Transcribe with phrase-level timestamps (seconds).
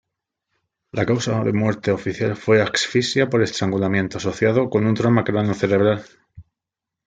[0.91, 6.01] La causa de muerte oficial fue asfixia por estrangulamiento, asociado con trauma cráneo-cerebral.